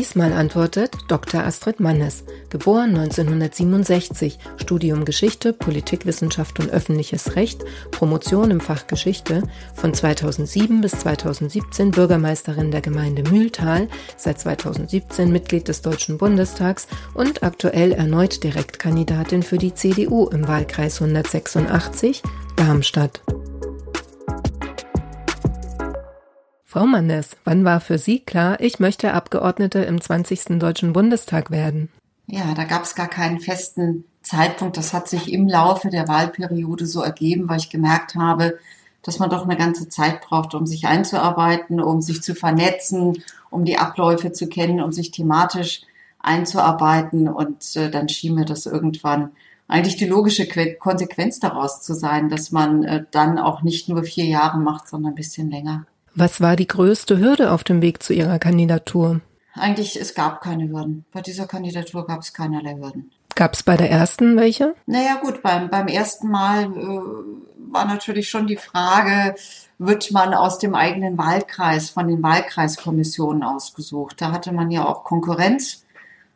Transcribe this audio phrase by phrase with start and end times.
[0.00, 1.44] Diesmal antwortet Dr.
[1.44, 9.42] Astrid Mannes, geboren 1967, Studium Geschichte, Politikwissenschaft und öffentliches Recht, Promotion im Fach Geschichte,
[9.74, 17.42] von 2007 bis 2017 Bürgermeisterin der Gemeinde Mühltal, seit 2017 Mitglied des Deutschen Bundestags und
[17.42, 22.22] aktuell erneut Direktkandidatin für die CDU im Wahlkreis 186
[22.56, 23.20] Darmstadt.
[26.70, 30.60] Frau Mannes, wann war für Sie klar, ich möchte Abgeordnete im 20.
[30.60, 31.88] Deutschen Bundestag werden?
[32.28, 34.76] Ja, da gab es gar keinen festen Zeitpunkt.
[34.76, 38.60] Das hat sich im Laufe der Wahlperiode so ergeben, weil ich gemerkt habe,
[39.02, 43.64] dass man doch eine ganze Zeit braucht, um sich einzuarbeiten, um sich zu vernetzen, um
[43.64, 45.82] die Abläufe zu kennen, um sich thematisch
[46.20, 47.26] einzuarbeiten.
[47.26, 49.32] Und äh, dann schien mir das irgendwann
[49.66, 50.46] eigentlich die logische
[50.78, 55.14] Konsequenz daraus zu sein, dass man äh, dann auch nicht nur vier Jahre macht, sondern
[55.14, 55.84] ein bisschen länger.
[56.20, 59.22] Was war die größte Hürde auf dem Weg zu Ihrer Kandidatur?
[59.54, 61.06] Eigentlich, es gab keine Hürden.
[61.12, 63.10] Bei dieser Kandidatur gab es keinerlei Hürden.
[63.36, 64.74] Gab es bei der ersten welche?
[64.84, 67.00] Naja gut, beim, beim ersten Mal äh,
[67.72, 69.34] war natürlich schon die Frage,
[69.78, 74.20] wird man aus dem eigenen Wahlkreis, von den Wahlkreiskommissionen ausgesucht.
[74.20, 75.86] Da hatte man ja auch Konkurrenz.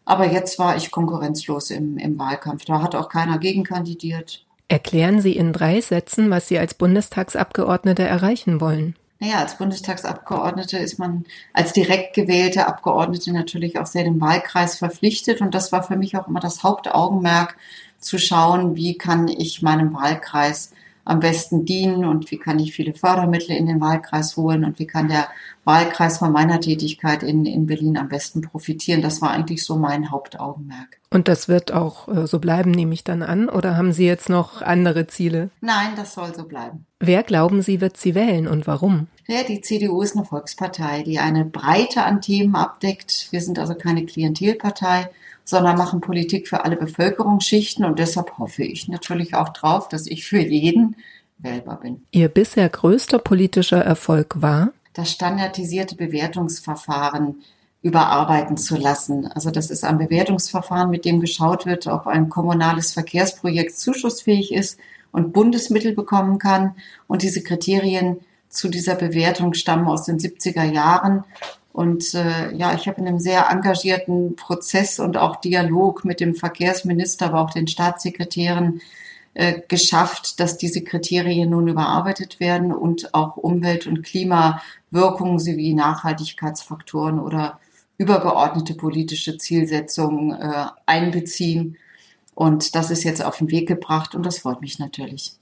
[0.06, 2.64] Aber jetzt war ich konkurrenzlos im, im Wahlkampf.
[2.64, 4.46] Da hat auch keiner gegenkandidiert.
[4.68, 8.96] Erklären Sie in drei Sätzen, was Sie als Bundestagsabgeordnete erreichen wollen.
[9.24, 15.40] Naja, als Bundestagsabgeordnete ist man als direkt gewählte Abgeordnete natürlich auch sehr dem Wahlkreis verpflichtet.
[15.40, 17.56] Und das war für mich auch immer das Hauptaugenmerk,
[17.98, 20.72] zu schauen, wie kann ich meinem Wahlkreis
[21.04, 24.86] am besten dienen und wie kann ich viele Fördermittel in den Wahlkreis holen und wie
[24.86, 25.28] kann der
[25.64, 29.02] Wahlkreis von meiner Tätigkeit in, in Berlin am besten profitieren.
[29.02, 30.98] Das war eigentlich so mein Hauptaugenmerk.
[31.10, 34.28] Und das wird auch äh, so bleiben, nehme ich dann an, oder haben Sie jetzt
[34.28, 35.50] noch andere Ziele?
[35.60, 36.86] Nein, das soll so bleiben.
[37.00, 39.08] Wer glauben Sie, wird sie wählen und warum?
[39.26, 43.28] Ja, die CDU ist eine Volkspartei, die eine Breite an Themen abdeckt.
[43.30, 45.08] Wir sind also keine Klientelpartei
[45.44, 50.24] sondern machen Politik für alle Bevölkerungsschichten und deshalb hoffe ich natürlich auch drauf, dass ich
[50.24, 50.96] für jeden
[51.38, 52.02] wählbar bin.
[52.10, 54.72] Ihr bisher größter politischer Erfolg war?
[54.94, 57.36] Das standardisierte Bewertungsverfahren
[57.82, 59.26] überarbeiten zu lassen.
[59.26, 64.78] Also das ist ein Bewertungsverfahren, mit dem geschaut wird, ob ein kommunales Verkehrsprojekt zuschussfähig ist
[65.12, 66.76] und Bundesmittel bekommen kann.
[67.06, 71.24] Und diese Kriterien zu dieser Bewertung stammen aus den 70er Jahren
[71.74, 76.36] und äh, ja, ich habe in einem sehr engagierten Prozess und auch Dialog mit dem
[76.36, 78.80] Verkehrsminister, aber auch den Staatssekretären
[79.34, 87.18] äh, geschafft, dass diese Kriterien nun überarbeitet werden und auch Umwelt- und Klimawirkungen sowie Nachhaltigkeitsfaktoren
[87.18, 87.58] oder
[87.98, 91.76] übergeordnete politische Zielsetzungen äh, einbeziehen.
[92.36, 95.32] Und das ist jetzt auf den Weg gebracht und das freut mich natürlich.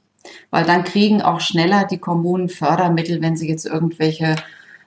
[0.48, 4.36] Weil dann kriegen auch schneller die Kommunen Fördermittel, wenn sie jetzt irgendwelche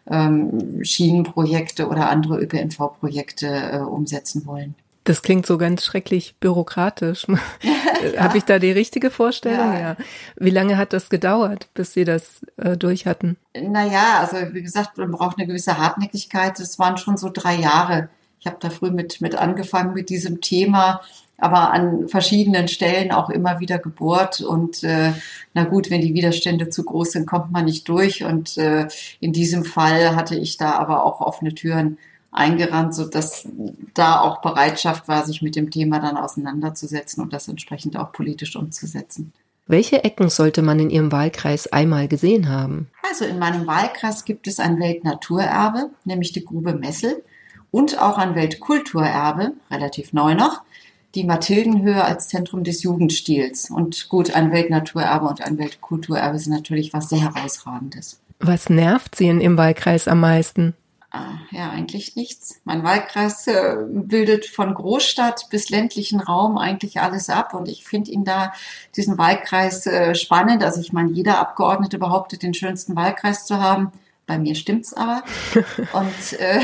[0.09, 4.75] ähm, Schienenprojekte oder andere ÖPNV-Projekte äh, umsetzen wollen.
[5.05, 7.27] Das klingt so ganz schrecklich bürokratisch.
[7.61, 8.23] ja.
[8.23, 9.73] Habe ich da die richtige Vorstellung?
[9.73, 9.79] Ja.
[9.79, 9.97] ja.
[10.35, 13.37] Wie lange hat das gedauert, bis Sie das äh, durch hatten?
[13.55, 16.59] Naja, also wie gesagt, man braucht eine gewisse Hartnäckigkeit.
[16.59, 18.09] Es waren schon so drei Jahre.
[18.45, 21.01] Ich habe da früh mit, mit angefangen mit diesem Thema
[21.37, 24.41] aber an verschiedenen Stellen auch immer wieder gebohrt.
[24.41, 25.11] Und äh,
[25.53, 28.23] na gut, wenn die Widerstände zu groß sind, kommt man nicht durch.
[28.23, 28.87] Und äh,
[29.19, 31.97] in diesem Fall hatte ich da aber auch offene Türen
[32.31, 33.47] eingerannt, so dass
[33.93, 38.55] da auch Bereitschaft war, sich mit dem Thema dann auseinanderzusetzen und das entsprechend auch politisch
[38.55, 39.33] umzusetzen.
[39.67, 42.91] Welche Ecken sollte man in Ihrem Wahlkreis einmal gesehen haben?
[43.09, 47.23] Also in meinem Wahlkreis gibt es ein Weltnaturerbe, nämlich die Grube Messel
[47.71, 50.61] und auch ein Weltkulturerbe, relativ neu noch,
[51.15, 53.69] die Mathildenhöhe als Zentrum des Jugendstils.
[53.69, 58.19] Und gut, ein Weltnaturerbe und ein Weltkulturerbe sind natürlich was sehr herausragendes.
[58.39, 60.75] Was nervt Sie in Ihrem Wahlkreis am meisten?
[61.11, 62.59] Ah, ja, eigentlich nichts.
[62.65, 68.11] Mein Wahlkreis äh, bildet von Großstadt bis ländlichen Raum eigentlich alles ab und ich finde
[68.11, 68.51] ihn da,
[68.97, 70.61] diesen Wahlkreis äh, spannend.
[70.61, 73.93] Also ich meine, jeder Abgeordnete behauptet, den schönsten Wahlkreis zu haben.
[74.27, 75.23] Bei mir stimmt's aber.
[75.93, 76.59] und äh,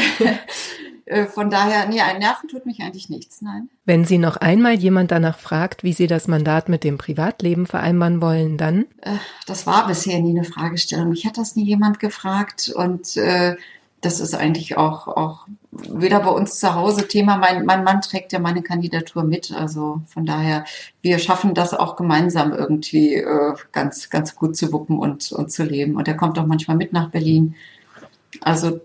[1.25, 3.69] von daher, nee, ein Nerven tut mich eigentlich nichts, nein.
[3.85, 8.21] Wenn Sie noch einmal jemand danach fragt, wie Sie das Mandat mit dem Privatleben vereinbaren
[8.21, 8.85] wollen, dann?
[9.01, 11.09] Äh, das war bisher nie eine Fragestellung.
[11.09, 13.55] Mich hat das nie jemand gefragt und äh,
[14.01, 17.37] das ist eigentlich auch, auch weder bei uns zu Hause Thema.
[17.37, 19.51] Mein, mein Mann trägt ja meine Kandidatur mit.
[19.51, 20.65] Also von daher,
[21.01, 25.63] wir schaffen das auch gemeinsam irgendwie äh, ganz, ganz gut zu wuppen und, und zu
[25.63, 25.95] leben.
[25.95, 27.55] Und er kommt auch manchmal mit nach Berlin.
[28.41, 28.81] Also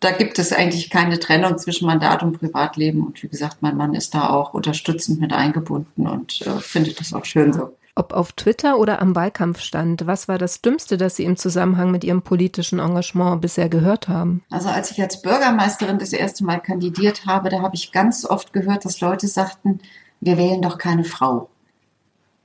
[0.00, 3.06] da gibt es eigentlich keine Trennung zwischen Mandat und Privatleben.
[3.06, 7.12] Und wie gesagt, mein Mann ist da auch unterstützend mit eingebunden und äh, findet das
[7.12, 7.76] auch schön so.
[7.96, 12.02] Ob auf Twitter oder am Wahlkampfstand, was war das Dümmste, das Sie im Zusammenhang mit
[12.02, 14.42] Ihrem politischen Engagement bisher gehört haben?
[14.50, 18.54] Also als ich als Bürgermeisterin das erste Mal kandidiert habe, da habe ich ganz oft
[18.54, 19.80] gehört, dass Leute sagten,
[20.20, 21.50] wir wählen doch keine Frau.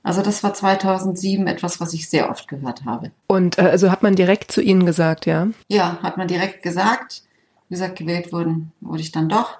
[0.02, 3.10] Also das war 2007 etwas, was ich sehr oft gehört habe.
[3.26, 5.48] Und äh, also hat man direkt zu Ihnen gesagt, ja?
[5.68, 7.22] Ja, hat man direkt gesagt.
[7.68, 9.58] Wie gesagt, gewählt wurden, wurde ich dann doch.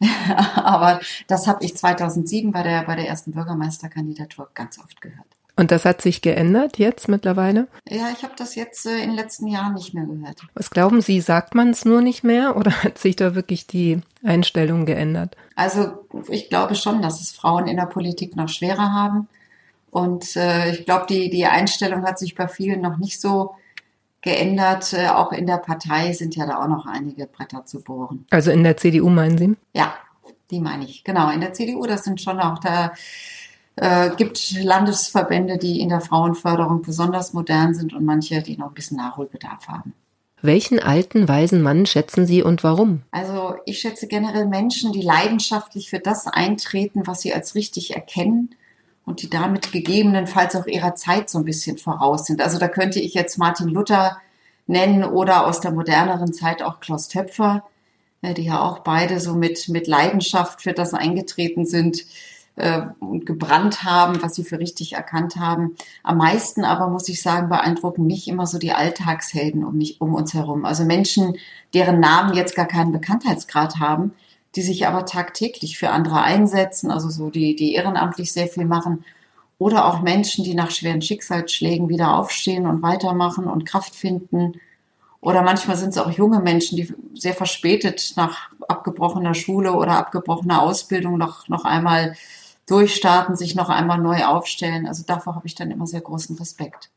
[0.56, 5.26] Aber das habe ich 2007 bei der, bei der ersten Bürgermeisterkandidatur ganz oft gehört.
[5.56, 7.68] Und das hat sich geändert jetzt mittlerweile?
[7.86, 10.40] Ja, ich habe das jetzt äh, in den letzten Jahren nicht mehr gehört.
[10.54, 14.00] Was glauben Sie, sagt man es nur nicht mehr oder hat sich da wirklich die
[14.24, 15.36] Einstellung geändert?
[15.56, 19.28] Also ich glaube schon, dass es Frauen in der Politik noch schwerer haben.
[19.90, 23.54] Und äh, ich glaube, die, die Einstellung hat sich bei vielen noch nicht so
[24.22, 24.92] geändert.
[24.92, 28.26] Äh, auch in der Partei sind ja da auch noch einige Bretter zu bohren.
[28.30, 29.56] Also in der CDU meinen Sie?
[29.74, 29.94] Ja,
[30.50, 31.04] die meine ich.
[31.04, 32.92] Genau, in der CDU, das sind schon auch da
[33.76, 38.74] äh, gibt Landesverbände, die in der Frauenförderung besonders modern sind und manche, die noch ein
[38.74, 39.94] bisschen Nachholbedarf haben.
[40.42, 43.02] Welchen alten, weisen Mann schätzen Sie und warum?
[43.10, 48.50] Also ich schätze generell Menschen, die leidenschaftlich für das eintreten, was sie als richtig erkennen
[49.04, 52.42] und die damit gegebenenfalls auch ihrer Zeit so ein bisschen voraus sind.
[52.42, 54.18] Also da könnte ich jetzt Martin Luther
[54.66, 57.64] nennen oder aus der moderneren Zeit auch Klaus Töpfer,
[58.22, 62.04] äh, die ja auch beide so mit, mit Leidenschaft für das eingetreten sind
[62.56, 65.76] äh, und gebrannt haben, was sie für richtig erkannt haben.
[66.02, 70.14] Am meisten aber, muss ich sagen, beeindrucken mich immer so die Alltagshelden um mich, um
[70.14, 70.64] uns herum.
[70.64, 71.36] Also Menschen,
[71.74, 74.12] deren Namen jetzt gar keinen Bekanntheitsgrad haben,
[74.56, 79.04] die sich aber tagtäglich für andere einsetzen, also so die, die ehrenamtlich sehr viel machen.
[79.58, 84.54] Oder auch Menschen, die nach schweren Schicksalsschlägen wieder aufstehen und weitermachen und Kraft finden.
[85.20, 90.62] Oder manchmal sind es auch junge Menschen, die sehr verspätet nach abgebrochener Schule oder abgebrochener
[90.62, 92.16] Ausbildung noch, noch einmal
[92.66, 94.86] durchstarten, sich noch einmal neu aufstellen.
[94.86, 96.88] Also davor habe ich dann immer sehr großen Respekt.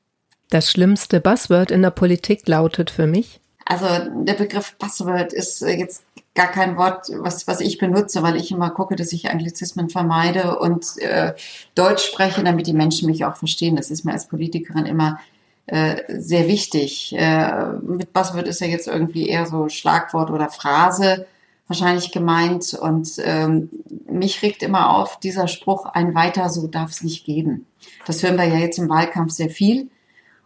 [0.49, 3.41] Das schlimmste Buzzword in der Politik lautet für mich?
[3.65, 3.87] Also
[4.23, 6.03] der Begriff Buzzword ist jetzt
[6.35, 10.57] gar kein Wort, was, was ich benutze, weil ich immer gucke, dass ich Anglizismen vermeide
[10.59, 11.33] und äh,
[11.75, 13.75] Deutsch spreche, damit die Menschen mich auch verstehen.
[13.75, 15.19] Das ist mir als Politikerin immer
[15.67, 17.13] äh, sehr wichtig.
[17.15, 21.27] Äh, mit Buzzword ist ja jetzt irgendwie eher so Schlagwort oder Phrase
[21.67, 22.73] wahrscheinlich gemeint.
[22.73, 23.69] Und ähm,
[24.09, 27.65] mich regt immer auf dieser Spruch, ein weiter so darf es nicht geben.
[28.05, 29.89] Das hören wir ja jetzt im Wahlkampf sehr viel.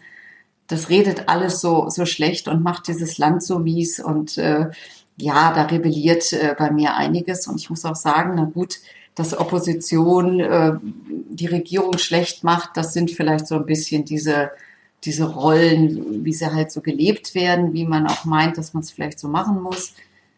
[0.66, 4.00] das redet alles so, so schlecht und macht dieses Land so mies.
[4.00, 4.70] Und äh,
[5.16, 7.46] ja, da rebelliert äh, bei mir einiges.
[7.46, 8.80] Und ich muss auch sagen, na gut,
[9.14, 10.72] dass Opposition äh,
[11.30, 14.50] die Regierung schlecht macht, das sind vielleicht so ein bisschen diese
[15.04, 18.90] diese Rollen, wie sie halt so gelebt werden, wie man auch meint, dass man es
[18.90, 19.94] vielleicht so machen muss.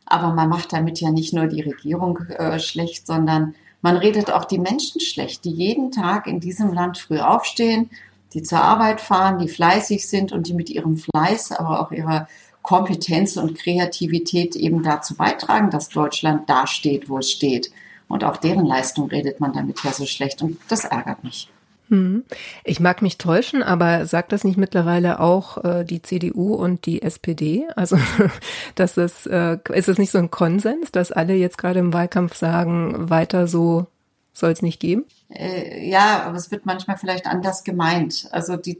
[0.06, 4.47] Aber man macht damit ja nicht nur die Regierung äh, schlecht, sondern man redet auch
[4.47, 7.90] die Menschen schlecht, die jeden Tag in diesem Land früh aufstehen,
[8.33, 12.26] die zur Arbeit fahren, die fleißig sind und die mit ihrem Fleiß, aber auch ihrer
[12.62, 17.71] Kompetenz und Kreativität eben dazu beitragen, dass Deutschland da steht, wo es steht.
[18.09, 20.40] Und auch deren Leistung redet man damit ja so schlecht.
[20.40, 21.50] Und das ärgert mich.
[21.90, 22.24] Hm.
[22.64, 27.02] Ich mag mich täuschen, aber sagt das nicht mittlerweile auch äh, die CDU und die
[27.02, 27.66] SPD?
[27.76, 27.98] Also,
[28.74, 32.34] dass es, äh, ist es nicht so ein Konsens, dass alle jetzt gerade im Wahlkampf
[32.34, 33.86] sagen, weiter so
[34.32, 35.04] soll es nicht geben?
[35.30, 38.28] Äh, ja, aber es wird manchmal vielleicht anders gemeint.
[38.32, 38.76] Also die,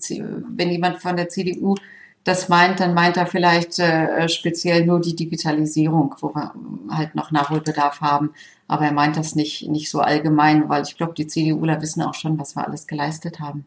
[0.49, 1.77] wenn jemand von der CDU
[2.25, 6.55] das meint, dann meint er vielleicht äh, speziell nur die Digitalisierung, wo wir
[6.91, 8.33] halt noch Nachholbedarf haben.
[8.67, 12.15] Aber er meint das nicht, nicht so allgemein, weil ich glaube, die CDUler wissen auch
[12.15, 13.67] schon, was wir alles geleistet haben.